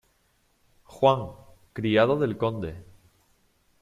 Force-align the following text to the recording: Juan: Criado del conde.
Juan: 0.95 1.21
Criado 1.73 2.17
del 2.17 2.35
conde. 2.35 2.73